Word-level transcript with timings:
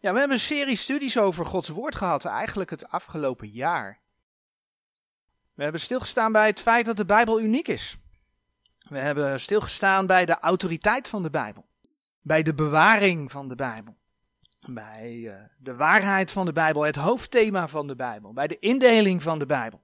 Ja, 0.00 0.12
we 0.12 0.18
hebben 0.18 0.36
een 0.36 0.42
serie 0.42 0.76
studies 0.76 1.18
over 1.18 1.46
Gods 1.46 1.68
woord 1.68 1.96
gehad, 1.96 2.24
eigenlijk 2.24 2.70
het 2.70 2.88
afgelopen 2.88 3.48
jaar. 3.48 4.00
We 5.54 5.62
hebben 5.62 5.80
stilgestaan 5.80 6.32
bij 6.32 6.46
het 6.46 6.60
feit 6.60 6.86
dat 6.86 6.96
de 6.96 7.04
Bijbel 7.04 7.40
uniek 7.40 7.68
is. 7.68 7.96
We 8.88 8.98
hebben 8.98 9.40
stilgestaan 9.40 10.06
bij 10.06 10.26
de 10.26 10.38
autoriteit 10.38 11.08
van 11.08 11.22
de 11.22 11.30
Bijbel, 11.30 11.66
bij 12.20 12.42
de 12.42 12.54
bewaring 12.54 13.30
van 13.30 13.48
de 13.48 13.54
Bijbel, 13.54 13.96
bij 14.66 15.12
uh, 15.12 15.34
de 15.58 15.74
waarheid 15.74 16.30
van 16.30 16.44
de 16.44 16.52
Bijbel, 16.52 16.82
het 16.82 16.96
hoofdthema 16.96 17.68
van 17.68 17.86
de 17.86 17.96
Bijbel, 17.96 18.32
bij 18.32 18.46
de 18.46 18.58
indeling 18.58 19.22
van 19.22 19.38
de 19.38 19.46
Bijbel. 19.46 19.82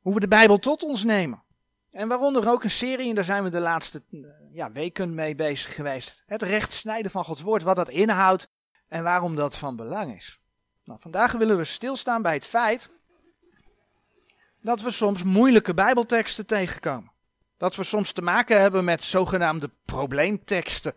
Hoe 0.00 0.14
we 0.14 0.20
de 0.20 0.28
Bijbel 0.28 0.58
tot 0.58 0.82
ons 0.82 1.04
nemen. 1.04 1.42
En 1.90 2.08
waaronder 2.08 2.50
ook 2.50 2.64
een 2.64 2.70
serie, 2.70 3.08
en 3.08 3.14
daar 3.14 3.24
zijn 3.24 3.42
we 3.42 3.50
de 3.50 3.60
laatste 3.60 4.02
uh, 4.10 4.28
ja, 4.52 4.72
weken 4.72 5.14
mee 5.14 5.34
bezig 5.34 5.74
geweest. 5.74 6.22
Het 6.26 6.42
recht 6.42 6.72
snijden 6.72 7.10
van 7.10 7.24
Gods 7.24 7.42
woord, 7.42 7.62
wat 7.62 7.76
dat 7.76 7.88
inhoudt 7.88 8.48
en 8.88 9.02
waarom 9.02 9.36
dat 9.36 9.56
van 9.56 9.76
belang 9.76 10.16
is. 10.16 10.40
Nou, 10.84 11.00
vandaag 11.00 11.32
willen 11.32 11.56
we 11.56 11.64
stilstaan 11.64 12.22
bij 12.22 12.34
het 12.34 12.46
feit 12.46 12.90
dat 14.60 14.80
we 14.80 14.90
soms 14.90 15.22
moeilijke 15.22 15.74
Bijbelteksten 15.74 16.46
tegenkomen. 16.46 17.12
Dat 17.56 17.76
we 17.76 17.82
soms 17.82 18.12
te 18.12 18.22
maken 18.22 18.60
hebben 18.60 18.84
met 18.84 19.04
zogenaamde 19.04 19.70
probleemteksten, 19.84 20.94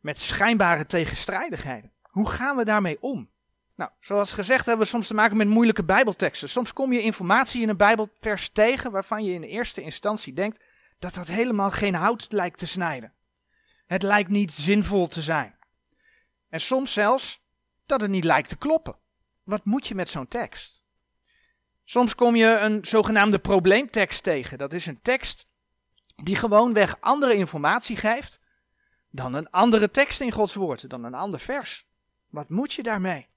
met 0.00 0.20
schijnbare 0.20 0.86
tegenstrijdigheden. 0.86 1.92
Hoe 2.02 2.28
gaan 2.28 2.56
we 2.56 2.64
daarmee 2.64 3.02
om? 3.02 3.31
Nou, 3.74 3.90
zoals 4.00 4.32
gezegd 4.32 4.66
hebben 4.66 4.84
we 4.84 4.90
soms 4.90 5.06
te 5.06 5.14
maken 5.14 5.36
met 5.36 5.48
moeilijke 5.48 5.84
Bijbelteksten. 5.84 6.48
Soms 6.48 6.72
kom 6.72 6.92
je 6.92 7.02
informatie 7.02 7.62
in 7.62 7.68
een 7.68 7.76
Bijbelvers 7.76 8.48
tegen 8.48 8.90
waarvan 8.90 9.24
je 9.24 9.32
in 9.32 9.42
eerste 9.42 9.82
instantie 9.82 10.32
denkt 10.32 10.64
dat 10.98 11.14
dat 11.14 11.28
helemaal 11.28 11.70
geen 11.70 11.94
hout 11.94 12.26
lijkt 12.28 12.58
te 12.58 12.66
snijden. 12.66 13.12
Het 13.86 14.02
lijkt 14.02 14.30
niet 14.30 14.52
zinvol 14.52 15.08
te 15.08 15.22
zijn. 15.22 15.56
En 16.48 16.60
soms 16.60 16.92
zelfs 16.92 17.40
dat 17.86 18.00
het 18.00 18.10
niet 18.10 18.24
lijkt 18.24 18.48
te 18.48 18.56
kloppen. 18.56 18.96
Wat 19.42 19.64
moet 19.64 19.86
je 19.86 19.94
met 19.94 20.08
zo'n 20.08 20.28
tekst? 20.28 20.84
Soms 21.84 22.14
kom 22.14 22.36
je 22.36 22.46
een 22.46 22.84
zogenaamde 22.84 23.38
probleemtekst 23.38 24.22
tegen. 24.22 24.58
Dat 24.58 24.72
is 24.72 24.86
een 24.86 25.02
tekst 25.02 25.46
die 26.16 26.36
gewoonweg 26.36 27.00
andere 27.00 27.34
informatie 27.34 27.96
geeft 27.96 28.40
dan 29.10 29.34
een 29.34 29.50
andere 29.50 29.90
tekst 29.90 30.20
in 30.20 30.32
Gods 30.32 30.54
woord, 30.54 30.90
dan 30.90 31.04
een 31.04 31.14
ander 31.14 31.40
vers. 31.40 31.86
Wat 32.28 32.48
moet 32.48 32.72
je 32.72 32.82
daarmee? 32.82 33.31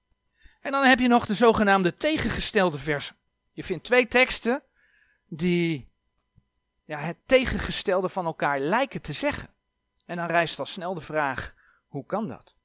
En 0.66 0.72
dan 0.72 0.84
heb 0.84 0.98
je 0.98 1.08
nog 1.08 1.26
de 1.26 1.34
zogenaamde 1.34 1.96
tegengestelde 1.96 2.78
versen. 2.78 3.16
Je 3.52 3.64
vindt 3.64 3.84
twee 3.84 4.08
teksten 4.08 4.62
die 5.26 5.88
ja, 6.84 6.98
het 6.98 7.16
tegengestelde 7.26 8.08
van 8.08 8.26
elkaar 8.26 8.60
lijken 8.60 9.02
te 9.02 9.12
zeggen. 9.12 9.48
En 10.06 10.16
dan 10.16 10.26
rijst 10.26 10.58
al 10.58 10.66
snel 10.66 10.94
de 10.94 11.00
vraag: 11.00 11.54
hoe 11.86 12.06
kan 12.06 12.28
dat? 12.28 12.56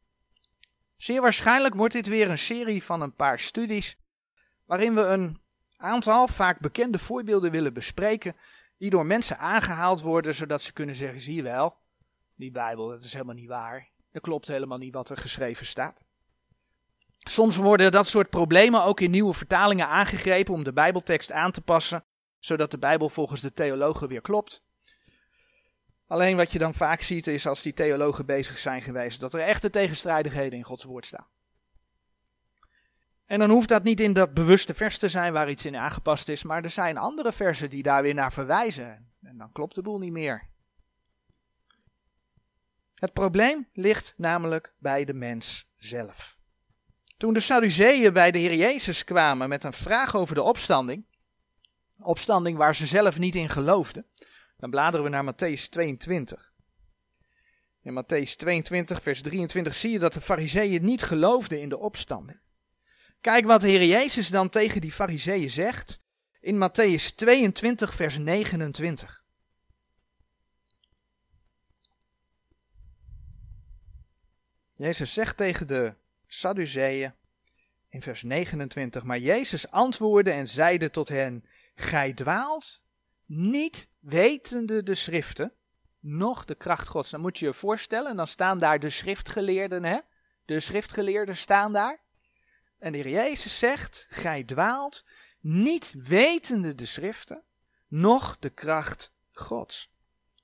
Zeer 0.98 1.22
waarschijnlijk 1.22 1.76
wordt 1.76 1.94
dit 1.94 2.08
weer 2.08 2.30
een 2.30 2.38
serie 2.38 2.84
van 2.84 3.02
een 3.02 3.16
paar 3.16 3.40
studies 3.40 3.98
waarin 4.66 4.96
we 4.96 5.02
een 5.02 5.42
aantal 5.78 6.28
vaak 6.28 6.60
bekende 6.60 7.00
voorbeelden 7.00 7.52
willen 7.52 7.74
bespreken, 7.74 8.36
die 8.78 8.90
door 8.90 9.06
mensen 9.06 9.38
aangehaald 9.38 10.02
worden, 10.02 10.36
zodat 10.36 10.62
ze 10.62 10.74
kunnen 10.74 10.96
zeggen, 10.96 11.22
zie 11.22 11.36
je 11.36 11.44
wel, 11.44 11.78
die 12.36 12.52
Bijbel, 12.52 12.88
dat 12.88 13.04
is 13.04 13.14
helemaal 13.14 13.36
niet 13.36 13.50
waar. 13.50 13.90
Er 14.12 14.22
klopt 14.22 14.48
helemaal 14.48 14.78
niet 14.78 14.94
wat 14.94 15.10
er 15.10 15.18
geschreven 15.18 15.66
staat. 15.66 16.04
Soms 17.30 17.56
worden 17.56 17.92
dat 17.92 18.08
soort 18.08 18.30
problemen 18.30 18.84
ook 18.84 19.00
in 19.00 19.12
nieuwe 19.12 19.34
vertalingen 19.34 19.88
aangegrepen 19.88 20.54
om 20.54 20.64
de 20.64 20.74
Bijbeltekst 20.74 21.32
aan 21.32 21.52
te 21.52 21.62
passen, 21.62 22.04
zodat 22.40 22.72
de 22.72 22.78
Bijbel 22.78 23.10
volgens 23.10 23.42
de 23.42 23.54
theologen 23.54 24.08
weer 24.08 24.22
klopt. 24.22 24.64
Alleen 26.08 26.36
wat 26.36 26.52
je 26.52 26.60
dan 26.60 26.74
vaak 26.74 27.02
ziet 27.02 27.28
is 27.28 27.48
als 27.48 27.62
die 27.62 27.74
theologen 27.74 28.26
bezig 28.26 28.60
zijn 28.60 28.82
geweest, 28.82 29.20
dat 29.20 29.34
er 29.34 29.40
echte 29.40 29.70
tegenstrijdigheden 29.70 30.58
in 30.58 30.64
Gods 30.64 30.84
woord 30.84 31.06
staan. 31.06 31.28
En 33.26 33.40
dan 33.40 33.50
hoeft 33.50 33.70
dat 33.70 33.84
niet 33.84 34.00
in 34.00 34.14
dat 34.14 34.34
bewuste 34.34 34.74
vers 34.74 34.98
te 34.98 35.08
zijn 35.08 35.34
waar 35.34 35.50
iets 35.50 35.66
in 35.66 35.76
aangepast 35.76 36.30
is, 36.30 36.44
maar 36.44 36.64
er 36.64 36.70
zijn 36.70 36.98
andere 36.98 37.32
versen 37.32 37.70
die 37.70 37.84
daar 37.84 38.02
weer 38.02 38.14
naar 38.14 38.34
verwijzen. 38.34 39.12
En 39.22 39.38
dan 39.38 39.52
klopt 39.52 39.76
de 39.76 39.82
boel 39.82 40.00
niet 40.00 40.12
meer. 40.12 40.50
Het 42.96 43.14
probleem 43.14 43.68
ligt 43.74 44.14
namelijk 44.18 44.74
bij 44.78 45.06
de 45.06 45.14
mens 45.14 45.72
zelf. 45.78 46.40
Toen 47.22 47.34
de 47.34 47.40
Sadduceeën 47.40 48.14
bij 48.14 48.32
de 48.32 48.38
Heer 48.38 48.56
Jezus 48.56 49.04
kwamen 49.04 49.50
met 49.50 49.64
een 49.64 49.74
vraag 49.74 50.16
over 50.16 50.36
de 50.36 50.42
opstanding, 50.42 51.06
opstanding 52.00 52.58
waar 52.58 52.76
ze 52.76 52.86
zelf 52.86 53.18
niet 53.20 53.36
in 53.36 53.50
geloofden, 53.50 54.06
dan 54.58 54.70
bladeren 54.70 55.04
we 55.06 55.10
naar 55.10 55.34
Matthäus 55.34 55.70
22. 55.70 56.54
In 57.82 58.04
Matthäus 58.04 58.36
22, 58.36 59.02
vers 59.02 59.22
23 59.22 59.76
zie 59.76 59.92
je 59.92 60.00
dat 60.00 60.14
de 60.14 60.22
Fariseeën 60.22 60.86
niet 60.86 61.02
geloofden 61.02 61.62
in 61.62 61.70
de 61.70 61.78
opstanding. 61.78 62.42
Kijk 63.20 63.46
wat 63.46 63.62
de 63.62 63.68
Heer 63.68 63.86
Jezus 63.86 64.30
dan 64.30 64.50
tegen 64.50 64.82
die 64.82 64.92
fariseeën 64.92 65.50
zegt 65.50 66.02
in 66.40 66.70
Matthäus 66.70 67.16
22, 67.16 67.94
vers 67.94 68.18
29. 68.18 69.24
Jezus 74.74 75.14
zegt 75.14 75.38
tegen 75.38 75.68
de 75.68 76.00
Sadduceeën 76.34 77.14
in 77.90 78.02
vers 78.02 78.24
29, 78.24 79.04
maar 79.04 79.18
Jezus 79.18 79.72
antwoordde 79.72 80.32
en 80.32 80.48
zeide 80.48 80.90
tot 80.90 81.08
hen, 81.08 81.46
gij 81.76 82.14
dwaalt, 82.14 82.84
niet 83.26 83.90
wetende 84.00 84.84
de 84.84 84.96
schriften, 84.96 85.54
noch 86.00 86.46
de 86.46 86.56
kracht 86.56 86.88
gods. 86.88 87.10
Dan 87.10 87.22
moet 87.22 87.40
je 87.40 87.46
je 87.46 87.54
voorstellen, 87.54 88.16
dan 88.16 88.28
staan 88.28 88.58
daar 88.58 88.80
de 88.80 88.90
schriftgeleerden, 88.90 89.84
hè? 89.84 89.98
De 90.46 90.60
schriftgeleerden 90.60 91.38
staan 91.38 91.74
daar. 91.74 92.00
En 92.80 92.92
de 92.92 92.98
Heer 92.98 93.10
Jezus 93.10 93.60
zegt, 93.60 94.08
gij 94.10 94.44
dwaalt, 94.44 95.06
niet 95.40 95.94
wetende 95.98 96.76
de 96.76 96.86
schriften, 96.86 97.44
noch 97.88 98.38
de 98.40 98.50
kracht 98.50 99.14
Gods. 99.32 99.92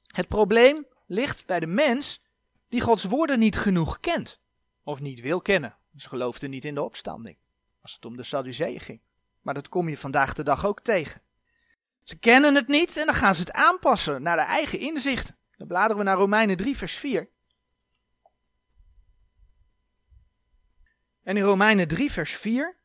Het 0.07 0.27
probleem 0.27 0.85
ligt 1.05 1.45
bij 1.45 1.59
de 1.59 1.67
mens 1.67 2.23
die 2.69 2.81
Gods 2.81 3.03
woorden 3.03 3.39
niet 3.39 3.57
genoeg 3.57 3.99
kent, 3.99 4.41
of 4.87 4.99
niet 4.99 5.21
wil 5.21 5.41
kennen. 5.41 5.77
Ze 5.95 6.07
geloofden 6.07 6.49
niet 6.49 6.65
in 6.65 6.75
de 6.75 6.83
opstanding, 6.83 7.37
als 7.81 7.93
het 7.93 8.05
om 8.05 8.17
de 8.17 8.23
Sadduceeën 8.23 8.79
ging. 8.79 9.01
Maar 9.41 9.53
dat 9.53 9.69
kom 9.69 9.89
je 9.89 9.97
vandaag 9.97 10.33
de 10.33 10.43
dag 10.43 10.65
ook 10.65 10.81
tegen. 10.81 11.21
Ze 12.03 12.19
kennen 12.19 12.55
het 12.55 12.67
niet 12.67 12.97
en 12.97 13.05
dan 13.05 13.15
gaan 13.15 13.35
ze 13.35 13.41
het 13.41 13.51
aanpassen 13.51 14.21
naar 14.21 14.37
de 14.37 14.43
eigen 14.43 14.79
inzichten. 14.79 15.37
Dan 15.57 15.67
bladeren 15.67 15.97
we 15.97 16.03
naar 16.03 16.17
Romeinen 16.17 16.57
3, 16.57 16.77
vers 16.77 16.95
4. 16.95 17.29
En 21.23 21.37
in 21.37 21.43
Romeinen 21.43 21.87
3, 21.87 22.11
vers 22.11 22.35
4, 22.35 22.77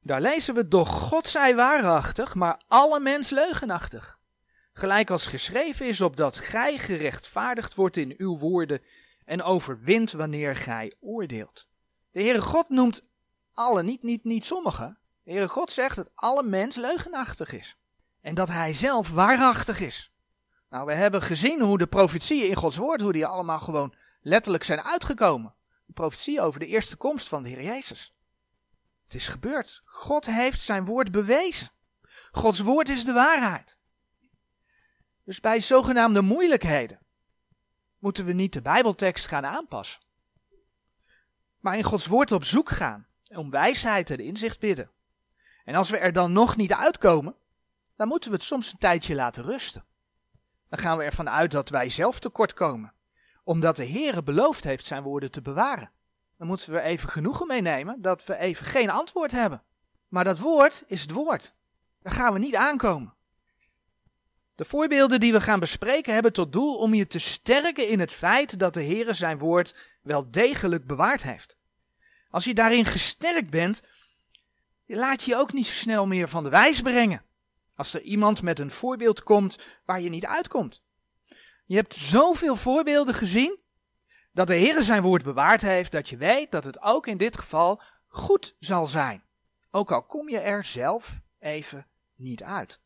daar 0.00 0.20
lezen 0.20 0.54
we: 0.54 0.68
Doch 0.68 0.88
God 0.88 1.28
zij 1.28 1.54
waarachtig, 1.54 2.34
maar 2.34 2.62
alle 2.68 3.00
mens 3.00 3.30
leugenachtig. 3.30 4.18
Gelijk 4.72 5.10
als 5.10 5.26
geschreven 5.26 5.86
is, 5.86 6.00
opdat 6.00 6.36
gij 6.36 6.78
gerechtvaardigd 6.78 7.74
wordt 7.74 7.96
in 7.96 8.14
uw 8.16 8.38
woorden 8.38 8.82
en 9.30 9.42
overwint 9.42 10.12
wanneer 10.12 10.56
gij 10.56 10.94
oordeelt. 11.00 11.68
De 12.10 12.20
Heere 12.20 12.40
God 12.40 12.68
noemt 12.68 13.02
alle, 13.52 13.82
niet, 13.82 14.02
niet, 14.02 14.24
niet 14.24 14.44
sommigen. 14.44 14.98
De 15.22 15.30
Heere 15.30 15.48
God 15.48 15.72
zegt 15.72 15.96
dat 15.96 16.10
alle 16.14 16.42
mens 16.42 16.76
leugenachtig 16.76 17.52
is. 17.52 17.76
En 18.20 18.34
dat 18.34 18.48
hij 18.48 18.72
zelf 18.72 19.10
waarachtig 19.10 19.80
is. 19.80 20.12
Nou, 20.70 20.86
we 20.86 20.94
hebben 20.94 21.22
gezien 21.22 21.60
hoe 21.60 21.78
de 21.78 21.86
profetieën 21.86 22.48
in 22.48 22.56
Gods 22.56 22.76
woord, 22.76 23.00
hoe 23.00 23.12
die 23.12 23.26
allemaal 23.26 23.60
gewoon 23.60 23.94
letterlijk 24.20 24.64
zijn 24.64 24.80
uitgekomen 24.80 25.54
profetie 25.94 26.40
over 26.40 26.60
de 26.60 26.66
eerste 26.66 26.96
komst 26.96 27.28
van 27.28 27.42
de 27.42 27.48
Heer 27.48 27.62
Jezus. 27.62 28.14
Het 29.04 29.14
is 29.14 29.28
gebeurd. 29.28 29.82
God 29.84 30.26
heeft 30.26 30.60
zijn 30.60 30.84
woord 30.84 31.10
bewezen. 31.10 31.68
Gods 32.32 32.60
woord 32.60 32.88
is 32.88 33.04
de 33.04 33.12
waarheid. 33.12 33.78
Dus 35.24 35.40
bij 35.40 35.60
zogenaamde 35.60 36.20
moeilijkheden 36.20 36.99
moeten 38.00 38.24
we 38.24 38.32
niet 38.32 38.52
de 38.52 38.62
Bijbeltekst 38.62 39.26
gaan 39.26 39.46
aanpassen, 39.46 40.00
maar 41.58 41.76
in 41.76 41.84
Gods 41.84 42.06
woord 42.06 42.32
op 42.32 42.44
zoek 42.44 42.68
gaan, 42.68 43.06
om 43.28 43.50
wijsheid 43.50 44.10
en 44.10 44.18
inzicht 44.18 44.60
bidden. 44.60 44.90
En 45.64 45.74
als 45.74 45.90
we 45.90 45.98
er 45.98 46.12
dan 46.12 46.32
nog 46.32 46.56
niet 46.56 46.72
uitkomen, 46.72 47.34
dan 47.96 48.08
moeten 48.08 48.30
we 48.30 48.36
het 48.36 48.44
soms 48.44 48.72
een 48.72 48.78
tijdje 48.78 49.14
laten 49.14 49.44
rusten. 49.44 49.84
Dan 50.68 50.78
gaan 50.78 50.98
we 50.98 51.04
ervan 51.04 51.30
uit 51.30 51.50
dat 51.50 51.68
wij 51.68 51.88
zelf 51.88 52.18
tekort 52.18 52.54
komen 52.54 52.94
omdat 53.50 53.76
de 53.76 53.86
Heere 53.86 54.22
beloofd 54.22 54.64
heeft 54.64 54.86
zijn 54.86 55.02
woorden 55.02 55.30
te 55.30 55.42
bewaren. 55.42 55.90
Dan 56.38 56.46
moeten 56.46 56.72
we 56.72 56.80
even 56.80 57.08
genoegen 57.08 57.46
meenemen 57.46 58.02
dat 58.02 58.24
we 58.24 58.36
even 58.36 58.66
geen 58.66 58.90
antwoord 58.90 59.30
hebben. 59.30 59.62
Maar 60.08 60.24
dat 60.24 60.38
woord 60.38 60.84
is 60.86 61.00
het 61.02 61.10
woord. 61.10 61.54
Daar 62.02 62.12
gaan 62.12 62.32
we 62.32 62.38
niet 62.38 62.56
aankomen. 62.56 63.14
De 64.60 64.66
voorbeelden 64.66 65.20
die 65.20 65.32
we 65.32 65.40
gaan 65.40 65.60
bespreken 65.60 66.12
hebben 66.12 66.32
tot 66.32 66.52
doel 66.52 66.76
om 66.76 66.94
je 66.94 67.06
te 67.06 67.18
sterken 67.18 67.88
in 67.88 68.00
het 68.00 68.12
feit 68.12 68.58
dat 68.58 68.74
de 68.74 68.84
Heere 68.84 69.14
zijn 69.14 69.38
woord 69.38 69.74
wel 70.02 70.30
degelijk 70.30 70.86
bewaard 70.86 71.22
heeft. 71.22 71.56
Als 72.30 72.44
je 72.44 72.54
daarin 72.54 72.84
gesterkt 72.84 73.50
bent, 73.50 73.82
laat 74.86 75.22
je 75.22 75.30
je 75.30 75.36
ook 75.36 75.52
niet 75.52 75.66
zo 75.66 75.74
snel 75.74 76.06
meer 76.06 76.28
van 76.28 76.42
de 76.42 76.48
wijs 76.48 76.80
brengen. 76.80 77.22
Als 77.74 77.94
er 77.94 78.00
iemand 78.00 78.42
met 78.42 78.58
een 78.58 78.70
voorbeeld 78.70 79.22
komt 79.22 79.58
waar 79.84 80.00
je 80.00 80.08
niet 80.08 80.26
uitkomt. 80.26 80.82
Je 81.66 81.76
hebt 81.76 81.94
zoveel 81.94 82.56
voorbeelden 82.56 83.14
gezien 83.14 83.60
dat 84.32 84.46
de 84.46 84.54
Heer 84.54 84.82
zijn 84.82 85.02
woord 85.02 85.22
bewaard 85.22 85.60
heeft, 85.60 85.92
dat 85.92 86.08
je 86.08 86.16
weet 86.16 86.50
dat 86.50 86.64
het 86.64 86.82
ook 86.82 87.06
in 87.06 87.16
dit 87.16 87.36
geval 87.36 87.82
goed 88.06 88.56
zal 88.58 88.86
zijn. 88.86 89.22
Ook 89.70 89.92
al 89.92 90.02
kom 90.02 90.28
je 90.28 90.38
er 90.38 90.64
zelf 90.64 91.20
even 91.38 91.86
niet 92.14 92.42
uit. 92.42 92.80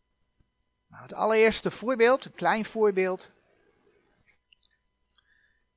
Nou, 0.94 1.06
het 1.06 1.14
allereerste 1.14 1.70
voorbeeld, 1.70 2.24
een 2.24 2.34
klein 2.34 2.64
voorbeeld, 2.64 3.30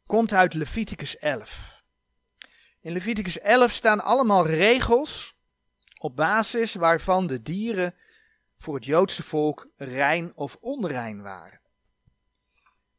komt 0.06 0.34
uit 0.34 0.54
Leviticus 0.54 1.18
11. 1.18 1.84
In 2.80 2.92
Leviticus 2.92 3.40
11 3.40 3.72
staan 3.72 4.02
allemaal 4.04 4.46
regels 4.46 5.36
op 6.00 6.16
basis 6.16 6.76
waarvan 6.76 7.28
de 7.28 7.42
dieren 7.42 7.96
voor 8.58 8.76
het 8.76 8.86
Joodse 8.86 9.24
volk 9.24 9.68
rein 9.76 10.36
of 10.36 10.58
onrein 10.60 11.22
waren. 11.22 11.62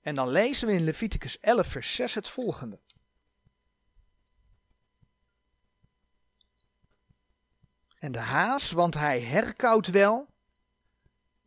En 0.00 0.14
dan 0.14 0.28
lezen 0.28 0.68
we 0.68 0.74
in 0.74 0.84
Leviticus 0.84 1.40
11, 1.40 1.66
vers 1.66 1.94
6 1.94 2.14
het 2.14 2.28
volgende. 2.28 2.80
En 7.98 8.12
de 8.12 8.18
haas, 8.18 8.70
want 8.70 8.94
hij 8.94 9.20
herkauwt 9.20 9.86
wel, 9.86 10.36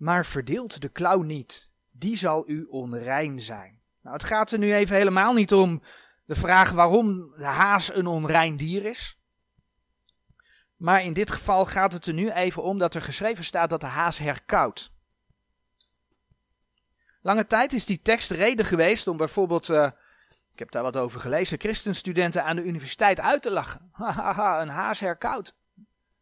maar 0.01 0.25
verdeelt 0.25 0.81
de 0.81 0.89
klauw 0.89 1.21
niet. 1.21 1.69
Die 1.91 2.17
zal 2.17 2.49
u 2.49 2.63
onrein 2.69 3.41
zijn. 3.41 3.79
Nou, 4.01 4.15
het 4.15 4.25
gaat 4.25 4.51
er 4.51 4.59
nu 4.59 4.73
even 4.73 4.95
helemaal 4.95 5.33
niet 5.33 5.53
om 5.53 5.81
de 6.25 6.35
vraag 6.35 6.71
waarom 6.71 7.33
de 7.37 7.45
haas 7.45 7.93
een 7.93 8.07
onrein 8.07 8.57
dier 8.57 8.85
is. 8.85 9.19
Maar 10.75 11.03
in 11.03 11.13
dit 11.13 11.31
geval 11.31 11.65
gaat 11.65 11.93
het 11.93 12.05
er 12.05 12.13
nu 12.13 12.31
even 12.31 12.63
om 12.63 12.77
dat 12.77 12.95
er 12.95 13.01
geschreven 13.01 13.43
staat 13.43 13.69
dat 13.69 13.81
de 13.81 13.87
haas 13.87 14.17
herkauwt. 14.17 14.91
Lange 17.21 17.47
tijd 17.47 17.73
is 17.73 17.85
die 17.85 18.01
tekst 18.01 18.31
reden 18.31 18.65
geweest 18.65 19.07
om 19.07 19.17
bijvoorbeeld, 19.17 19.69
uh, 19.69 19.91
ik 20.51 20.59
heb 20.59 20.71
daar 20.71 20.83
wat 20.83 20.97
over 20.97 21.19
gelezen, 21.19 21.59
christenstudenten 21.59 22.43
aan 22.43 22.55
de 22.55 22.63
universiteit 22.63 23.19
uit 23.19 23.41
te 23.41 23.51
lachen. 23.51 23.89
Hahaha, 24.01 24.61
een 24.61 24.69
haas 24.69 24.99
herkauwt. 24.99 25.55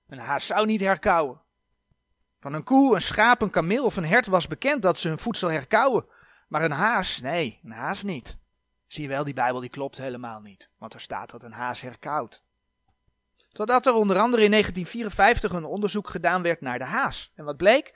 Een 0.08 0.20
haas 0.20 0.46
zou 0.46 0.66
niet 0.66 0.82
herkauwen. 0.82 1.42
Van 2.40 2.54
een 2.54 2.64
koe, 2.64 2.96
een 2.96 3.02
schaap, 3.02 3.42
een 3.42 3.50
kameel 3.50 3.86
of 3.86 3.96
een 3.96 4.06
hert 4.06 4.26
was 4.26 4.48
bekend 4.48 4.82
dat 4.82 5.00
ze 5.00 5.08
hun 5.08 5.18
voedsel 5.18 5.50
herkauwen. 5.50 6.06
Maar 6.48 6.64
een 6.64 6.72
haas, 6.72 7.22
nee, 7.22 7.60
een 7.64 7.72
haas 7.72 8.04
niet. 8.04 8.38
Zie 8.88 9.04
je 9.04 9.10
wel, 9.10 9.24
die 9.24 9.34
Bijbel 9.34 9.60
die 9.60 9.70
klopt 9.70 9.98
helemaal 9.98 10.42
niet. 10.42 10.70
Want 10.78 10.94
er 10.94 11.02
staat 11.02 11.30
dat 11.30 11.44
een 11.44 11.52
haas 11.52 11.82
herkauwt. 11.82 12.44
Totdat 13.52 13.86
er 13.86 13.94
onder 13.94 14.20
andere 14.20 14.44
in 14.44 14.52
1954 14.52 15.52
een 15.52 15.66
onderzoek 15.66 16.10
gedaan 16.10 16.42
werd 16.42 16.62
naar 16.62 16.80
de 16.80 16.86
haas. 16.86 17.32
En 17.36 17.46
wat 17.46 17.58
bleek? 17.58 17.96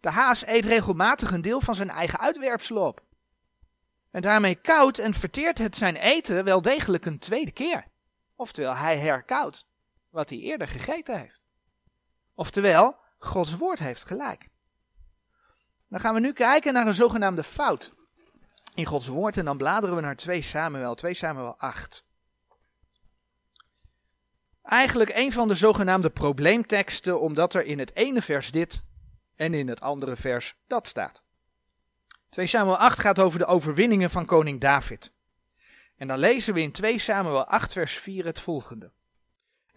De 0.00 0.10
haas 0.10 0.46
eet 0.46 0.64
regelmatig 0.64 1.30
een 1.30 1.42
deel 1.42 1.60
van 1.60 1.74
zijn 1.74 1.90
eigen 1.90 2.20
uitwerpsel 2.20 2.76
op. 2.76 3.02
En 4.10 4.22
daarmee 4.22 4.54
koudt 4.54 4.98
en 4.98 5.14
verteert 5.14 5.58
het 5.58 5.76
zijn 5.76 5.96
eten 5.96 6.44
wel 6.44 6.62
degelijk 6.62 7.06
een 7.06 7.18
tweede 7.18 7.50
keer. 7.50 7.86
Oftewel, 8.36 8.76
hij 8.76 8.98
herkoudt 8.98 9.66
wat 10.10 10.30
hij 10.30 10.38
eerder 10.38 10.68
gegeten 10.68 11.18
heeft. 11.18 11.40
Oftewel, 12.34 12.96
Gods 13.18 13.56
woord 13.56 13.78
heeft 13.78 14.04
gelijk. 14.04 14.48
Dan 15.88 16.00
gaan 16.00 16.14
we 16.14 16.20
nu 16.20 16.32
kijken 16.32 16.72
naar 16.72 16.86
een 16.86 16.94
zogenaamde 16.94 17.42
fout 17.42 17.92
in 18.74 18.86
Gods 18.86 19.06
woord 19.06 19.36
en 19.36 19.44
dan 19.44 19.56
bladeren 19.56 19.96
we 19.96 20.02
naar 20.02 20.16
2 20.16 20.42
Samuel, 20.42 20.94
2 20.94 21.14
Samuel 21.14 21.58
8. 21.58 22.06
Eigenlijk 24.62 25.10
een 25.14 25.32
van 25.32 25.48
de 25.48 25.54
zogenaamde 25.54 26.10
probleemteksten, 26.10 27.20
omdat 27.20 27.54
er 27.54 27.64
in 27.64 27.78
het 27.78 27.94
ene 27.94 28.22
vers 28.22 28.50
dit 28.50 28.82
en 29.36 29.54
in 29.54 29.68
het 29.68 29.80
andere 29.80 30.16
vers 30.16 30.56
dat 30.66 30.86
staat. 30.86 31.22
2 32.28 32.46
Samuel 32.46 32.78
8 32.78 32.98
gaat 32.98 33.18
over 33.18 33.38
de 33.38 33.46
overwinningen 33.46 34.10
van 34.10 34.26
koning 34.26 34.60
David. 34.60 35.12
En 35.96 36.08
dan 36.08 36.18
lezen 36.18 36.54
we 36.54 36.60
in 36.60 36.72
2 36.72 36.98
Samuel 36.98 37.44
8 37.44 37.72
vers 37.72 37.92
4 37.92 38.24
het 38.24 38.40
volgende. 38.40 38.92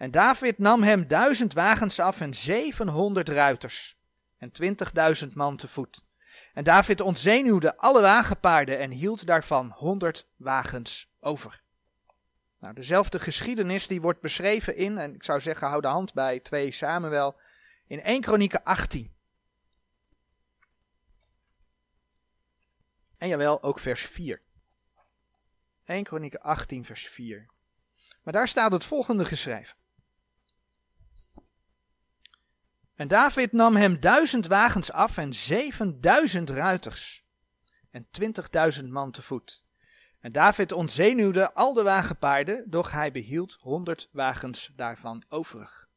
En 0.02 0.10
David 0.10 0.58
nam 0.58 0.82
hem 0.82 1.06
duizend 1.06 1.52
wagens 1.52 1.98
af 1.98 2.20
en 2.20 2.34
zevenhonderd 2.34 3.28
ruiters 3.28 3.98
en 4.38 4.50
twintigduizend 4.50 5.34
man 5.34 5.56
te 5.56 5.68
voet. 5.68 6.04
En 6.54 6.64
David 6.64 7.00
ontzenuwde 7.00 7.76
alle 7.76 8.00
wagenpaarden 8.00 8.78
en 8.78 8.90
hield 8.90 9.26
daarvan 9.26 9.70
honderd 9.70 10.28
wagens 10.36 11.12
over. 11.20 11.62
Nou, 12.58 12.74
dezelfde 12.74 13.18
geschiedenis 13.18 13.86
die 13.86 14.00
wordt 14.00 14.20
beschreven 14.20 14.76
in, 14.76 14.98
en 14.98 15.14
ik 15.14 15.24
zou 15.24 15.40
zeggen 15.40 15.68
hou 15.68 15.80
de 15.80 15.88
hand 15.88 16.12
bij 16.12 16.40
2 16.40 16.70
Samuel, 16.70 17.40
in 17.86 18.02
1 18.02 18.20
Kronieken 18.20 18.64
18. 18.64 19.14
En 23.18 23.28
jawel, 23.28 23.62
ook 23.62 23.78
vers 23.78 24.06
4. 24.06 24.40
1 25.84 26.04
Kronieken 26.04 26.40
18 26.40 26.84
vers 26.84 27.08
4. 27.08 27.46
Maar 28.22 28.32
daar 28.32 28.48
staat 28.48 28.72
het 28.72 28.84
volgende 28.84 29.24
geschreven. 29.24 29.80
En 33.02 33.08
David 33.08 33.52
nam 33.52 33.76
hem 33.76 34.00
duizend 34.00 34.46
wagens 34.46 34.92
af 34.92 35.16
en 35.16 35.34
zevenduizend 35.34 36.50
ruiters 36.50 37.24
en 37.90 38.06
twintigduizend 38.10 38.90
man 38.90 39.10
te 39.10 39.22
voet. 39.22 39.64
En 40.20 40.32
David 40.32 40.72
ontzenuwde 40.72 41.52
al 41.52 41.72
de 41.72 41.82
wagenpaarden, 41.82 42.64
doch 42.66 42.90
hij 42.90 43.12
behield 43.12 43.56
honderd 43.60 44.08
wagens 44.12 44.72
daarvan 44.76 45.24
overig. 45.28 45.88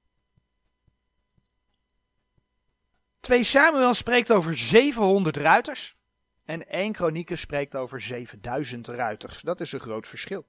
2 3.20 3.44
Samuel 3.44 3.94
spreekt 3.94 4.32
over 4.32 4.58
700 4.58 5.38
ruiters 5.38 5.98
en 6.46 6.68
1 6.68 6.92
Kronieken 6.92 7.38
spreekt 7.38 7.76
over 7.76 8.02
7000 8.02 8.88
ruiters. 8.88 9.42
Dat 9.42 9.62
is 9.62 9.72
een 9.72 9.80
groot 9.80 10.08
verschil. 10.08 10.48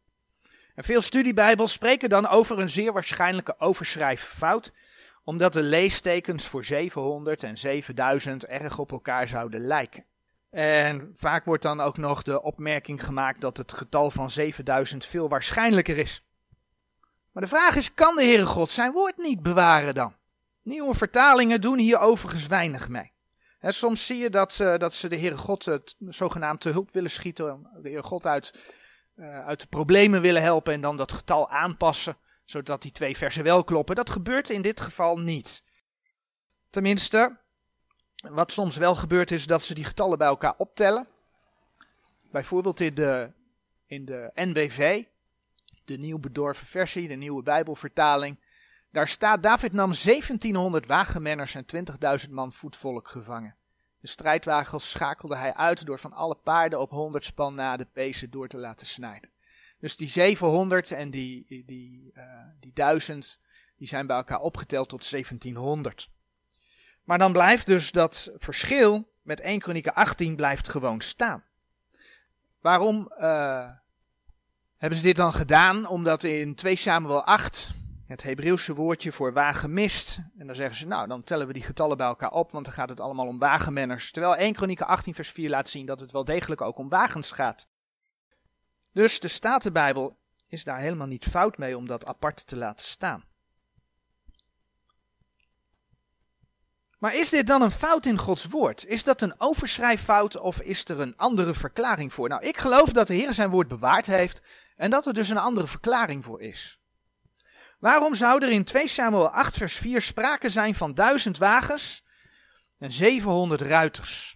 En 0.74 0.84
veel 0.84 1.00
studiebijbels 1.00 1.72
spreken 1.72 2.08
dan 2.08 2.26
over 2.26 2.58
een 2.58 2.70
zeer 2.70 2.92
waarschijnlijke 2.92 3.60
overschrijffout 3.60 4.72
omdat 5.26 5.52
de 5.52 5.62
leestekens 5.62 6.46
voor 6.46 6.64
700 6.64 7.42
en 7.42 7.58
7000 7.58 8.46
erg 8.46 8.78
op 8.78 8.92
elkaar 8.92 9.28
zouden 9.28 9.60
lijken. 9.60 10.04
En 10.50 11.10
vaak 11.14 11.44
wordt 11.44 11.62
dan 11.62 11.80
ook 11.80 11.96
nog 11.96 12.22
de 12.22 12.42
opmerking 12.42 13.04
gemaakt 13.04 13.40
dat 13.40 13.56
het 13.56 13.72
getal 13.72 14.10
van 14.10 14.30
7000 14.30 15.04
veel 15.04 15.28
waarschijnlijker 15.28 15.98
is. 15.98 16.24
Maar 17.32 17.42
de 17.42 17.48
vraag 17.48 17.76
is, 17.76 17.94
kan 17.94 18.16
de 18.16 18.22
Heere 18.22 18.46
God 18.46 18.70
zijn 18.70 18.92
woord 18.92 19.16
niet 19.16 19.42
bewaren 19.42 19.94
dan? 19.94 20.14
Nieuwe 20.62 20.94
vertalingen 20.94 21.60
doen 21.60 21.78
hier 21.78 21.98
overigens 21.98 22.46
weinig 22.46 22.88
mee. 22.88 23.12
soms 23.60 24.06
zie 24.06 24.18
je 24.18 24.30
dat, 24.30 24.58
uh, 24.62 24.76
dat 24.76 24.94
ze 24.94 25.08
de 25.08 25.18
Heere 25.18 25.38
God 25.38 25.64
het 25.64 25.96
zogenaamd 25.98 26.60
te 26.60 26.70
hulp 26.70 26.90
willen 26.90 27.10
schieten, 27.10 27.70
de 27.82 27.88
Heere 27.88 28.02
God 28.02 28.26
uit, 28.26 28.58
uh, 29.16 29.46
uit 29.46 29.60
de 29.60 29.66
problemen 29.66 30.20
willen 30.20 30.42
helpen 30.42 30.72
en 30.72 30.80
dan 30.80 30.96
dat 30.96 31.12
getal 31.12 31.48
aanpassen 31.48 32.16
zodat 32.46 32.82
die 32.82 32.92
twee 32.92 33.16
versen 33.16 33.44
wel 33.44 33.64
kloppen. 33.64 33.96
Dat 33.96 34.10
gebeurt 34.10 34.50
in 34.50 34.62
dit 34.62 34.80
geval 34.80 35.18
niet. 35.18 35.62
Tenminste, 36.70 37.36
wat 38.16 38.52
soms 38.52 38.76
wel 38.76 38.94
gebeurt 38.94 39.30
is 39.30 39.46
dat 39.46 39.62
ze 39.62 39.74
die 39.74 39.84
getallen 39.84 40.18
bij 40.18 40.26
elkaar 40.26 40.54
optellen. 40.56 41.06
Bijvoorbeeld 42.30 42.80
in 42.80 42.94
de, 42.94 43.30
in 43.86 44.04
de 44.04 44.30
NBV, 44.34 45.04
de 45.84 45.98
nieuw 45.98 46.18
bedorven 46.18 46.66
versie, 46.66 47.08
de 47.08 47.14
nieuwe 47.14 47.42
Bijbelvertaling. 47.42 48.38
Daar 48.90 49.08
staat, 49.08 49.42
David 49.42 49.72
nam 49.72 49.92
1700 50.04 50.86
wagenmenners 50.86 51.54
en 51.54 51.66
20.000 52.26 52.30
man 52.30 52.52
voetvolk 52.52 53.08
gevangen. 53.08 53.56
De 54.00 54.08
strijdwagens 54.08 54.90
schakelde 54.90 55.36
hij 55.36 55.54
uit 55.54 55.86
door 55.86 55.98
van 55.98 56.12
alle 56.12 56.34
paarden 56.34 56.80
op 56.80 56.90
100 56.90 57.24
span 57.24 57.54
na 57.54 57.76
de 57.76 57.86
pezen 57.92 58.30
door 58.30 58.48
te 58.48 58.56
laten 58.56 58.86
snijden. 58.86 59.30
Dus 59.78 59.96
die 59.96 60.08
700 60.08 60.90
en 60.90 61.10
die, 61.10 61.64
die, 61.66 62.10
uh, 62.14 62.22
die 62.60 62.72
1000, 62.72 63.40
die 63.76 63.88
zijn 63.88 64.06
bij 64.06 64.16
elkaar 64.16 64.40
opgeteld 64.40 64.88
tot 64.88 65.10
1700. 65.10 66.10
Maar 67.04 67.18
dan 67.18 67.32
blijft 67.32 67.66
dus 67.66 67.90
dat 67.90 68.32
verschil 68.36 69.12
met 69.22 69.40
1 69.40 69.58
Kronieken 69.58 69.94
18 69.94 70.36
blijft 70.36 70.68
gewoon 70.68 71.00
staan. 71.00 71.44
Waarom 72.60 73.12
uh, 73.18 73.68
hebben 74.76 74.98
ze 74.98 75.04
dit 75.04 75.16
dan 75.16 75.32
gedaan? 75.32 75.88
Omdat 75.88 76.24
in 76.24 76.54
2 76.54 76.76
Samuel 76.76 77.24
8 77.24 77.70
het 78.06 78.22
Hebreeuwse 78.22 78.74
woordje 78.74 79.12
voor 79.12 79.32
wagen 79.32 79.72
mist. 79.72 80.18
En 80.38 80.46
dan 80.46 80.56
zeggen 80.56 80.76
ze, 80.76 80.86
nou, 80.86 81.08
dan 81.08 81.24
tellen 81.24 81.46
we 81.46 81.52
die 81.52 81.62
getallen 81.62 81.96
bij 81.96 82.06
elkaar 82.06 82.32
op, 82.32 82.52
want 82.52 82.64
dan 82.64 82.74
gaat 82.74 82.88
het 82.88 83.00
allemaal 83.00 83.26
om 83.26 83.38
wagenmenners. 83.38 84.10
Terwijl 84.10 84.36
1 84.36 84.52
Kronieken 84.52 84.86
18 84.86 85.14
vers 85.14 85.30
4 85.30 85.50
laat 85.50 85.68
zien 85.68 85.86
dat 85.86 86.00
het 86.00 86.12
wel 86.12 86.24
degelijk 86.24 86.60
ook 86.60 86.78
om 86.78 86.88
wagens 86.88 87.30
gaat. 87.30 87.68
Dus 88.96 89.20
de 89.20 89.28
Statenbijbel 89.28 90.18
is 90.48 90.64
daar 90.64 90.78
helemaal 90.78 91.06
niet 91.06 91.24
fout 91.24 91.58
mee 91.58 91.76
om 91.76 91.86
dat 91.86 92.06
apart 92.06 92.46
te 92.46 92.56
laten 92.56 92.86
staan. 92.86 93.24
Maar 96.98 97.14
is 97.14 97.28
dit 97.28 97.46
dan 97.46 97.62
een 97.62 97.70
fout 97.70 98.06
in 98.06 98.18
Gods 98.18 98.44
woord? 98.44 98.86
Is 98.86 99.04
dat 99.04 99.22
een 99.22 99.34
overschrijffout 99.38 100.38
of 100.38 100.60
is 100.60 100.84
er 100.84 101.00
een 101.00 101.16
andere 101.16 101.54
verklaring 101.54 102.12
voor? 102.12 102.28
Nou, 102.28 102.44
ik 102.46 102.56
geloof 102.56 102.92
dat 102.92 103.06
de 103.06 103.14
Heer 103.14 103.34
zijn 103.34 103.50
woord 103.50 103.68
bewaard 103.68 104.06
heeft 104.06 104.42
en 104.76 104.90
dat 104.90 105.06
er 105.06 105.14
dus 105.14 105.28
een 105.28 105.36
andere 105.36 105.66
verklaring 105.66 106.24
voor 106.24 106.42
is. 106.42 106.80
Waarom 107.78 108.14
zou 108.14 108.44
er 108.44 108.50
in 108.50 108.64
2 108.64 108.88
Samuel 108.88 109.28
8 109.28 109.56
vers 109.56 109.74
4 109.74 110.02
sprake 110.02 110.48
zijn 110.48 110.74
van 110.74 110.94
duizend 110.94 111.38
wagens 111.38 112.04
en 112.78 112.92
700 112.92 113.60
ruiters? 113.60 114.35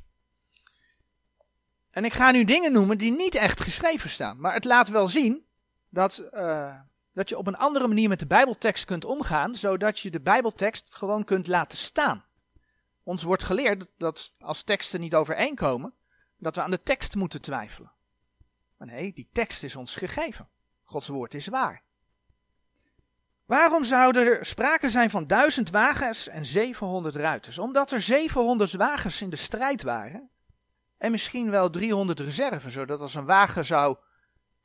En 1.91 2.05
ik 2.05 2.13
ga 2.13 2.31
nu 2.31 2.45
dingen 2.45 2.73
noemen 2.73 2.99
die 2.99 3.13
niet 3.13 3.35
echt 3.35 3.61
geschreven 3.61 4.11
staan. 4.11 4.41
Maar 4.41 4.53
het 4.53 4.65
laat 4.65 4.89
wel 4.89 5.09
zien 5.09 5.47
dat, 5.89 6.19
eh, 6.19 6.81
dat 7.13 7.29
je 7.29 7.39
op 7.39 7.47
een 7.47 7.57
andere 7.57 7.89
manier 7.89 8.09
met 8.09 8.19
de 8.19 8.27
Bijbeltekst 8.27 8.85
kunt 8.85 9.05
omgaan, 9.05 9.55
zodat 9.55 10.01
je 10.01 10.11
de 10.11 10.21
Bijbeltekst 10.21 10.87
gewoon 10.95 11.25
kunt 11.25 11.47
laten 11.47 11.79
staan. 11.79 12.25
Ons 13.03 13.23
wordt 13.23 13.43
geleerd 13.43 13.87
dat 13.97 14.33
als 14.39 14.63
teksten 14.63 15.01
niet 15.01 15.15
overeenkomen, 15.15 15.95
dat 16.39 16.57
we 16.57 16.63
aan 16.63 16.71
de 16.71 16.83
tekst 16.83 17.15
moeten 17.15 17.41
twijfelen. 17.41 17.93
Maar 18.77 18.89
nee, 18.89 19.13
die 19.13 19.29
tekst 19.33 19.63
is 19.63 19.77
ons 19.77 19.97
gegeven. 19.97 20.49
Gods 20.85 21.09
woord 21.09 21.35
is 21.35 21.47
waar. 21.47 21.83
Waarom 23.47 23.85
zou 23.85 24.19
er 24.19 24.47
sprake 24.47 24.91
zijn 24.91 25.11
van 25.11 25.27
duizend 25.27 25.71
wagens 25.71 26.29
en 26.29 26.47
700 26.47 27.17
ruiters? 27.17 27.59
Omdat 27.59 27.91
er 27.91 28.01
700 28.01 28.73
wagens 28.73 29.23
in 29.23 29.31
de 29.31 29.37
strijd 29.37 29.83
waren. 29.83 30.31
En 31.01 31.11
misschien 31.11 31.51
wel 31.51 31.71
300 31.71 32.21
reserven, 32.21 32.71
zodat 32.71 33.01
als 33.01 33.15
een 33.15 33.25
wagen 33.25 33.65
zou 33.65 33.97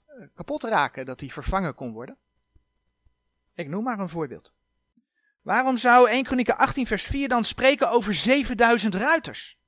eh, 0.05 0.27
kapot 0.33 0.63
raken, 0.63 1.05
dat 1.05 1.19
die 1.19 1.33
vervangen 1.33 1.75
kon 1.75 1.91
worden. 1.91 2.17
Ik 3.53 3.67
noem 3.67 3.83
maar 3.83 3.99
een 3.99 4.09
voorbeeld. 4.09 4.53
Waarom 5.41 5.77
zou 5.77 6.09
1 6.09 6.23
Kronieken 6.23 6.57
18 6.57 6.87
vers 6.87 7.03
4 7.03 7.27
dan 7.27 7.43
spreken 7.43 7.89
over 7.89 8.13
7000 8.13 8.95
ruiters? 8.95 9.59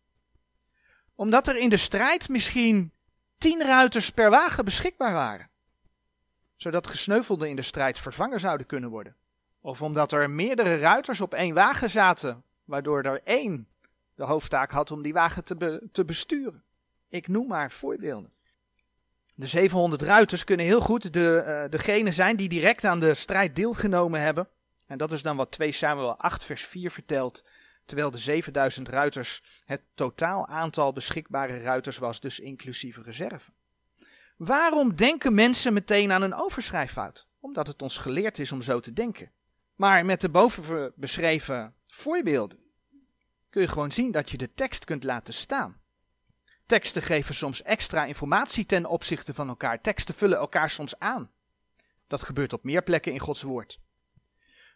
Omdat 1.15 1.47
er 1.47 1.57
in 1.57 1.69
de 1.69 1.77
strijd 1.77 2.29
misschien 2.29 2.93
10 3.37 3.63
ruiters 3.63 4.11
per 4.11 4.29
wagen 4.29 4.65
beschikbaar 4.65 5.13
waren. 5.13 5.49
Zodat 6.55 6.87
gesneuvelden 6.87 7.49
in 7.49 7.55
de 7.55 7.61
strijd 7.61 7.99
vervangen 7.99 8.39
zouden 8.39 8.67
kunnen 8.67 8.89
worden. 8.89 9.15
Of 9.61 9.81
omdat 9.81 10.11
er 10.11 10.29
meerdere 10.29 10.77
ruiters 10.77 11.21
op 11.21 11.33
één 11.33 11.53
wagen 11.53 11.89
zaten, 11.89 12.43
waardoor 12.63 13.03
er 13.03 13.21
één 13.23 13.67
de 14.17 14.23
hoofdtaak 14.23 14.71
had 14.71 14.91
om 14.91 15.01
die 15.01 15.13
wagen 15.13 15.43
te, 15.43 15.87
te 15.91 16.05
besturen. 16.05 16.63
Ik 17.07 17.27
noem 17.27 17.47
maar 17.47 17.71
voorbeelden. 17.71 18.31
De 19.35 19.47
700 19.47 20.01
ruiters 20.01 20.43
kunnen 20.43 20.65
heel 20.65 20.79
goed 20.79 21.13
de, 21.13 21.43
uh, 21.47 21.69
degene 21.69 22.11
zijn 22.11 22.35
die 22.35 22.49
direct 22.49 22.83
aan 22.83 22.99
de 22.99 23.13
strijd 23.13 23.55
deelgenomen 23.55 24.21
hebben. 24.21 24.47
En 24.85 24.97
dat 24.97 25.11
is 25.11 25.21
dan 25.21 25.37
wat 25.37 25.51
2 25.51 25.71
Samuel 25.71 26.17
8 26.17 26.43
vers 26.43 26.61
4 26.61 26.91
vertelt. 26.91 27.45
Terwijl 27.85 28.11
de 28.11 28.17
7000 28.17 28.89
ruiters 28.89 29.43
het 29.65 29.81
totaal 29.95 30.47
aantal 30.47 30.93
beschikbare 30.93 31.61
ruiters 31.61 31.97
was, 31.97 32.19
dus 32.19 32.39
inclusieve 32.39 33.01
reserve. 33.01 33.51
Waarom 34.37 34.95
denken 34.95 35.33
mensen 35.33 35.73
meteen 35.73 36.11
aan 36.11 36.21
een 36.21 36.35
overschrijffout? 36.35 37.27
Omdat 37.39 37.67
het 37.67 37.81
ons 37.81 37.97
geleerd 37.97 38.39
is 38.39 38.51
om 38.51 38.61
zo 38.61 38.79
te 38.79 38.93
denken. 38.93 39.31
Maar 39.75 40.05
met 40.05 40.21
de 40.21 40.29
boven 40.29 40.93
beschreven 40.95 41.73
voorbeelden 41.87 42.65
kun 43.57 43.65
je 43.65 43.71
gewoon 43.71 43.91
zien 43.91 44.11
dat 44.11 44.29
je 44.29 44.37
de 44.37 44.53
tekst 44.53 44.85
kunt 44.85 45.03
laten 45.03 45.33
staan. 45.33 45.81
Teksten 46.65 47.01
geven 47.01 47.35
soms 47.35 47.61
extra 47.61 48.05
informatie 48.05 48.65
ten 48.65 48.85
opzichte 48.85 49.33
van 49.33 49.47
elkaar. 49.47 49.81
Teksten 49.81 50.15
vullen 50.15 50.37
elkaar 50.37 50.69
soms 50.69 50.99
aan. 50.99 51.31
Dat 52.07 52.23
gebeurt 52.23 52.53
op 52.53 52.63
meer 52.63 52.83
plekken 52.83 53.11
in 53.13 53.19
Gods 53.19 53.41
woord. 53.41 53.79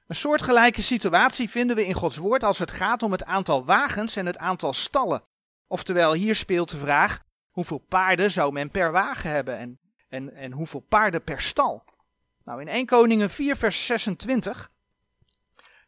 Een 0.07 0.15
soortgelijke 0.15 0.81
situatie 0.81 1.49
vinden 1.49 1.75
we 1.75 1.85
in 1.85 1.93
Gods 1.93 2.17
woord 2.17 2.43
als 2.43 2.59
het 2.59 2.71
gaat 2.71 3.03
om 3.03 3.11
het 3.11 3.23
aantal 3.23 3.65
wagens 3.65 4.15
en 4.15 4.25
het 4.25 4.37
aantal 4.37 4.73
stallen. 4.73 5.23
Oftewel, 5.67 6.13
hier 6.13 6.35
speelt 6.35 6.69
de 6.69 6.77
vraag: 6.77 7.19
hoeveel 7.51 7.85
paarden 7.89 8.31
zou 8.31 8.51
men 8.51 8.71
per 8.71 8.91
wagen 8.91 9.29
hebben 9.29 9.57
en, 9.57 9.79
en, 10.09 10.35
en 10.35 10.51
hoeveel 10.51 10.79
paarden 10.79 11.23
per 11.23 11.41
stal? 11.41 11.83
Nou, 12.43 12.61
in 12.61 12.67
1 12.67 12.85
Koningen 12.85 13.29
4, 13.29 13.55
vers 13.55 13.85
26 13.85 14.71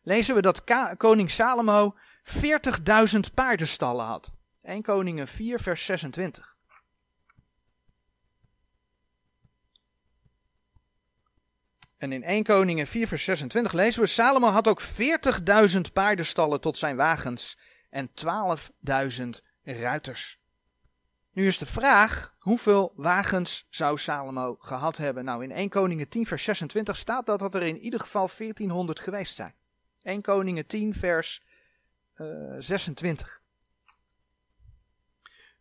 lezen 0.03 0.35
we 0.35 0.41
dat 0.41 0.63
koning 0.97 1.31
Salomo 1.31 1.95
40.000 2.23 3.33
paardenstallen 3.33 4.05
had. 4.05 4.31
1 4.61 4.81
Koningen 4.81 5.27
4, 5.27 5.59
vers 5.59 5.85
26. 5.85 6.55
En 11.97 12.11
in 12.11 12.23
1 12.23 12.43
Koningen 12.43 12.87
4, 12.87 13.07
vers 13.07 13.23
26 13.23 13.73
lezen 13.73 14.01
we: 14.01 14.07
Salomo 14.07 14.47
had 14.47 14.67
ook 14.67 14.81
40.000 14.81 15.81
paardenstallen 15.93 16.61
tot 16.61 16.77
zijn 16.77 16.95
wagens 16.95 17.57
en 17.89 18.09
12.000 18.09 19.29
ruiters. 19.63 20.41
Nu 21.31 21.47
is 21.47 21.57
de 21.57 21.65
vraag: 21.65 22.35
hoeveel 22.39 22.93
wagens 22.95 23.67
zou 23.69 23.97
Salomo 23.97 24.55
gehad 24.59 24.97
hebben? 24.97 25.25
Nou, 25.25 25.43
in 25.43 25.51
1 25.51 25.69
Koningen 25.69 26.09
10, 26.09 26.25
vers 26.25 26.43
26 26.43 26.97
staat 26.97 27.25
dat, 27.25 27.39
dat 27.39 27.55
er 27.55 27.63
in 27.63 27.77
ieder 27.77 27.99
geval 27.99 28.29
1400 28.37 28.99
geweest 28.99 29.35
zijn. 29.35 29.55
1 30.01 30.21
Koningen 30.21 30.67
10, 30.67 30.93
vers 30.93 31.43
uh, 32.17 32.55
eh, 32.55 32.61
26. 32.61 33.41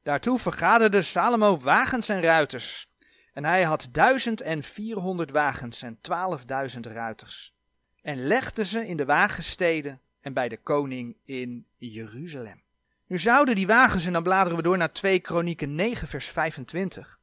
Daartoe 0.03 0.39
vergaderde 0.39 1.03
Salomo 1.03 1.59
wagens 1.59 2.09
en 2.09 2.23
ruiters. 2.23 2.91
En 3.33 3.45
hij 3.45 3.63
had 3.63 3.89
duizend 3.93 4.41
en 4.41 4.63
vierhonderd 4.63 5.31
wagens 5.31 5.83
en 5.83 5.99
twaalfduizend 6.01 6.87
ruiters. 6.87 7.55
En 8.03 8.27
legde 8.27 8.65
ze 8.65 8.87
in 8.87 8.97
de 8.97 9.05
wagensteden 9.05 10.01
en 10.21 10.33
bij 10.33 10.49
de 10.49 10.57
koning 10.57 11.17
in 11.25 11.67
Jeruzalem. 11.77 12.63
Nu 13.07 13.19
zouden 13.19 13.55
die 13.55 13.67
wagens, 13.67 14.07
en 14.07 14.13
dan 14.13 14.23
bladeren 14.23 14.57
we 14.57 14.63
door 14.63 14.77
naar 14.77 14.93
2 14.93 15.21
Kronieken 15.21 15.75
9 15.75 16.09
vers 16.09 16.29
25, 16.29 17.21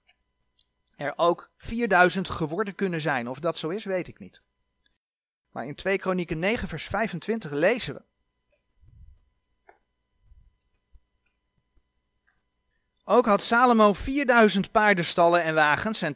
er 0.96 1.14
ook 1.16 1.52
4000 1.58 2.30
geworden 2.30 2.76
kunnen 2.76 3.02
zijn. 3.02 3.28
Of 3.28 3.40
dat 3.40 3.58
zo 3.58 3.70
is, 3.70 3.86
weet 3.86 4.08
ik 4.08 4.20
niet. 4.20 4.42
Maar 5.52 5.66
in 5.66 5.76
2 5.76 5.98
Kronieken 5.98 6.40
9 6.40 6.68
vers 6.68 6.84
25 6.84 7.52
lezen 7.52 7.94
we. 7.94 8.02
Ook 13.12 13.26
had 13.26 13.42
Salomo 13.42 13.94
4000 13.94 14.72
paardenstallen 14.72 15.44
en 15.44 15.54
wagens 15.54 16.02
en 16.02 16.16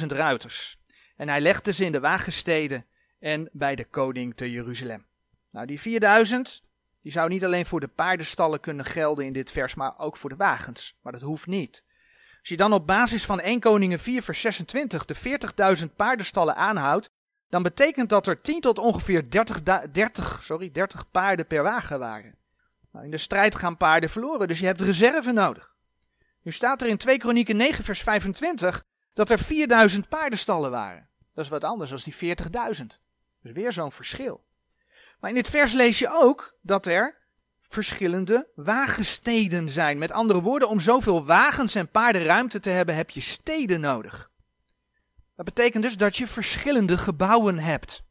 12.000 0.00 0.06
ruiters. 0.06 0.78
En 1.16 1.28
hij 1.28 1.40
legde 1.40 1.72
ze 1.72 1.84
in 1.84 1.92
de 1.92 2.00
wagensteden 2.00 2.86
en 3.18 3.48
bij 3.52 3.74
de 3.74 3.84
koning 3.84 4.36
te 4.36 4.50
Jeruzalem. 4.50 5.06
Nou, 5.50 5.66
die 5.66 5.80
4000, 5.80 6.62
die 7.02 7.12
zou 7.12 7.28
niet 7.28 7.44
alleen 7.44 7.66
voor 7.66 7.80
de 7.80 7.88
paardenstallen 7.88 8.60
kunnen 8.60 8.84
gelden 8.84 9.24
in 9.24 9.32
dit 9.32 9.50
vers, 9.50 9.74
maar 9.74 9.98
ook 9.98 10.16
voor 10.16 10.30
de 10.30 10.36
wagens. 10.36 10.98
Maar 11.02 11.12
dat 11.12 11.20
hoeft 11.20 11.46
niet. 11.46 11.84
Als 12.38 12.48
je 12.48 12.56
dan 12.56 12.72
op 12.72 12.86
basis 12.86 13.24
van 13.24 13.40
1 13.40 13.60
Koningen 13.60 13.98
4 13.98 14.22
vers 14.22 14.40
26 14.40 15.04
de 15.04 15.16
40.000 15.78 15.94
paardenstallen 15.96 16.56
aanhoudt, 16.56 17.10
dan 17.48 17.62
betekent 17.62 18.08
dat 18.08 18.26
er 18.26 18.40
10 18.40 18.60
tot 18.60 18.78
ongeveer 18.78 19.30
30, 19.30 19.62
30, 19.92 20.42
sorry, 20.42 20.70
30 20.70 21.10
paarden 21.10 21.46
per 21.46 21.62
wagen 21.62 21.98
waren. 21.98 22.34
Nou, 22.92 23.04
in 23.04 23.10
de 23.10 23.18
strijd 23.18 23.54
gaan 23.54 23.76
paarden 23.76 24.10
verloren, 24.10 24.48
dus 24.48 24.58
je 24.58 24.66
hebt 24.66 24.80
reserve 24.80 25.32
nodig. 25.32 25.73
Nu 26.44 26.52
staat 26.52 26.82
er 26.82 26.88
in 26.88 26.96
2 26.96 27.18
Kronieken 27.18 27.56
9 27.56 27.84
vers 27.84 28.02
25 28.02 28.84
dat 29.12 29.30
er 29.30 29.38
4000 29.38 30.08
paardenstallen 30.08 30.70
waren. 30.70 31.08
Dat 31.34 31.44
is 31.44 31.50
wat 31.50 31.64
anders 31.64 31.90
dan 31.90 32.00
die 32.04 32.36
40.000. 32.36 32.84
Dus 33.42 33.52
weer 33.52 33.72
zo'n 33.72 33.92
verschil. 33.92 34.44
Maar 35.20 35.30
in 35.30 35.36
dit 35.36 35.48
vers 35.48 35.72
lees 35.72 35.98
je 35.98 36.08
ook 36.08 36.56
dat 36.62 36.86
er 36.86 37.16
verschillende 37.60 38.48
wagensteden 38.54 39.68
zijn. 39.68 39.98
Met 39.98 40.12
andere 40.12 40.40
woorden, 40.40 40.68
om 40.68 40.80
zoveel 40.80 41.24
wagens 41.24 41.74
en 41.74 41.88
paardenruimte 41.88 42.60
te 42.60 42.70
hebben, 42.70 42.94
heb 42.94 43.10
je 43.10 43.20
steden 43.20 43.80
nodig. 43.80 44.30
Dat 45.36 45.44
betekent 45.44 45.82
dus 45.82 45.96
dat 45.96 46.16
je 46.16 46.26
verschillende 46.26 46.98
gebouwen 46.98 47.58
hebt. 47.58 48.02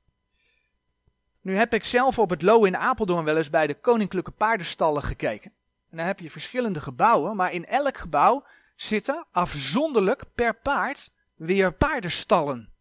Nu 1.42 1.56
heb 1.56 1.74
ik 1.74 1.84
zelf 1.84 2.20
op 2.20 2.30
het 2.30 2.42
Lo 2.42 2.64
in 2.64 2.78
Apeldoorn 2.78 3.26
wel 3.26 3.38
eens 3.38 3.50
bij 3.50 3.68
de 3.68 3.74
koninklijke 3.74 4.32
paardenstallen 4.32 5.04
gekeken. 5.04 5.52
En 5.94 6.00
dan 6.00 6.08
heb 6.08 6.20
je 6.20 6.30
verschillende 6.30 6.82
gebouwen, 6.82 7.36
maar 7.36 7.52
in 7.52 7.66
elk 7.66 7.98
gebouw 7.98 8.46
zitten 8.76 9.26
afzonderlijk 9.32 10.24
per 10.36 10.56
paard 10.56 11.12
weer 11.36 11.74
paardenstallen. 11.74 12.74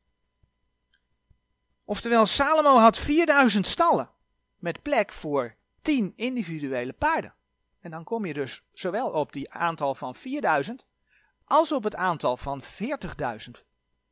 Oftewel, 1.85 2.26
Salomo 2.26 2.78
had 2.78 2.99
4000 2.99 3.66
stallen 3.66 4.11
met 4.59 4.83
plek 4.83 5.12
voor 5.12 5.54
10 5.83 6.12
individuele 6.16 6.92
paarden. 6.92 7.35
En 7.81 7.90
dan 7.90 8.04
kom 8.04 8.26
je 8.26 8.33
dus 8.35 8.62
zowel 8.73 9.11
op 9.11 9.33
die 9.33 9.50
aantal 9.50 9.95
van 9.95 10.14
4000 10.14 10.87
als 11.45 11.73
op 11.73 11.85
het 11.85 11.95
aantal 11.95 12.37
van 12.37 12.62
40.000 12.62 13.50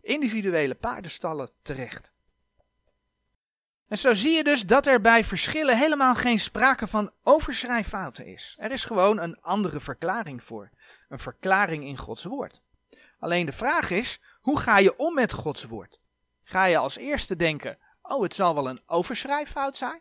individuele 0.01 0.75
paardenstallen 0.75 1.51
terecht. 1.63 2.15
En 3.91 3.99
zo 3.99 4.15
zie 4.15 4.33
je 4.33 4.45
dus 4.45 4.67
dat 4.67 4.87
er 4.87 5.01
bij 5.01 5.25
verschillen 5.25 5.79
helemaal 5.79 6.15
geen 6.15 6.39
sprake 6.39 6.87
van 6.87 7.13
overschrijffouten 7.23 8.27
is. 8.27 8.57
Er 8.59 8.73
is 8.73 8.85
gewoon 8.85 9.19
een 9.19 9.41
andere 9.41 9.81
verklaring 9.81 10.45
voor. 10.45 10.71
Een 11.09 11.19
verklaring 11.19 11.85
in 11.85 11.99
Gods 11.99 12.25
woord. 12.25 12.63
Alleen 13.19 13.47
de 13.47 13.53
vraag 13.53 13.91
is, 13.91 14.21
hoe 14.41 14.59
ga 14.61 14.79
je 14.79 14.97
om 14.97 15.15
met 15.15 15.33
Gods 15.33 15.65
woord? 15.65 16.01
Ga 16.43 16.65
je 16.65 16.77
als 16.77 16.97
eerste 16.97 17.37
denken, 17.37 17.79
oh 18.03 18.23
het 18.23 18.35
zal 18.35 18.55
wel 18.55 18.69
een 18.69 18.83
overschrijffout 18.87 19.77
zijn? 19.77 20.01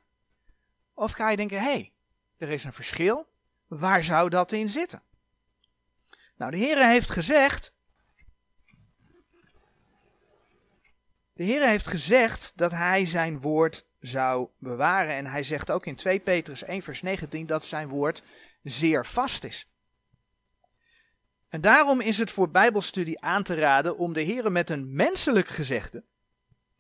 Of 0.94 1.12
ga 1.12 1.30
je 1.30 1.38
denken, 1.38 1.58
hé, 1.58 1.72
hey, 1.72 1.94
er 2.38 2.50
is 2.50 2.64
een 2.64 2.74
verschil, 2.74 3.30
waar 3.68 4.04
zou 4.04 4.30
dat 4.30 4.52
in 4.52 4.70
zitten? 4.70 5.04
Nou, 6.38 6.52
de 6.52 6.58
Heer 6.58 6.88
heeft 6.88 7.10
gezegd, 7.10 7.74
De 11.40 11.46
Heer 11.46 11.68
heeft 11.68 11.88
gezegd 11.88 12.54
dat 12.56 12.72
hij 12.72 13.06
zijn 13.06 13.40
woord 13.40 13.86
zou 14.00 14.48
bewaren. 14.58 15.14
En 15.14 15.26
hij 15.26 15.44
zegt 15.44 15.72
ook 15.72 15.86
in 15.86 15.96
2 15.96 16.20
Petrus 16.20 16.64
1 16.64 16.82
vers 16.82 17.02
19 17.02 17.46
dat 17.46 17.66
zijn 17.66 17.88
woord 17.88 18.24
zeer 18.64 19.06
vast 19.06 19.44
is. 19.44 19.68
En 21.50 21.62
daarom 21.62 22.02
is 22.02 22.18
het 22.18 22.32
voor 22.32 22.50
bijbelstudie 22.50 23.22
aan 23.22 23.44
te 23.44 23.56
raden 23.56 23.98
om 23.98 24.14
de 24.14 24.22
Heer 24.22 24.52
met 24.52 24.70
een 24.70 24.96
menselijk 24.96 25.48
gezegde, 25.48 26.04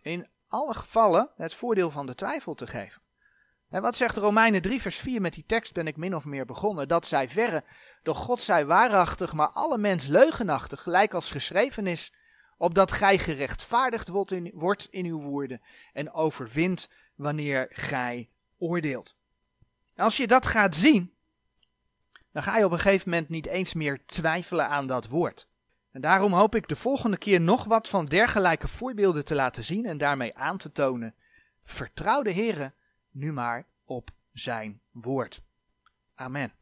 in 0.02 0.28
alle 0.48 0.74
gevallen 0.74 1.30
het 1.36 1.54
voordeel 1.54 1.92
van 1.92 2.06
de 2.06 2.16
twijfel 2.16 2.54
te 2.54 2.68
geven. 2.68 3.02
En 3.70 3.82
wat 3.82 3.96
zegt 3.96 4.18
Romeinen 4.18 4.62
3 4.62 4.82
vers 4.82 4.98
4 4.98 5.22
met 5.22 5.34
die 5.34 5.46
tekst 5.48 5.74
ben 5.74 5.88
ik 5.88 5.98
min 5.98 6.16
of 6.16 6.26
meer 6.26 6.46
begonnen, 6.46 6.88
dat 6.88 7.08
zij 7.08 7.30
verre, 7.30 7.64
doch 8.04 8.18
God 8.18 8.42
zij 8.42 8.66
waarachtig, 8.66 9.34
maar 9.34 9.50
alle 9.50 9.78
mens 9.78 10.08
leugenachtig, 10.08 10.82
gelijk 10.82 11.14
als 11.14 11.32
geschreven 11.32 11.88
is, 11.88 12.14
opdat 12.60 12.92
gij 12.92 13.18
gerechtvaardigd 13.18 14.08
wordt 14.54 14.88
in, 14.92 15.06
uw 15.06 15.22
woorden 15.22 15.62
en 15.94 16.14
overwint 16.14 16.90
wanneer 17.16 17.68
gij 17.70 18.30
oordeelt. 18.58 19.16
Als 19.96 20.18
je 20.18 20.28
dat 20.28 20.46
gaat 20.46 20.76
zien, 20.76 21.14
dan 22.32 22.44
ga 22.44 22.58
je 22.58 22.66
op 22.66 22.72
een 22.72 22.80
gegeven 22.80 23.10
moment 23.10 23.30
niet 23.30 23.46
eens 23.46 23.74
meer 23.74 24.06
twijfelen 24.06 24.68
aan 24.68 24.88
dat 24.88 25.08
woord. 25.08 25.48
En 25.92 26.02
daarom 26.02 26.34
hoop 26.34 26.56
ik 26.56 26.68
de 26.68 26.76
volgende 26.76 27.18
keer 27.18 27.42
nog 27.42 27.64
wat 27.64 27.90
van 27.90 28.06
dergelijke 28.06 28.68
voorbeelden 28.68 29.26
te 29.26 29.36
laten 29.36 29.64
zien 29.64 29.86
en 29.86 29.98
daarmee 29.98 30.36
aan 30.36 30.58
te 30.58 30.72
tonen. 30.72 31.16
Vertrouw 31.64 32.22
de 32.22 32.34
Heere 32.34 32.74
nu 33.12 33.34
maar 33.34 33.68
op 33.86 34.10
zijn 34.34 34.82
woord. 34.92 35.42
Amen. 36.16 36.54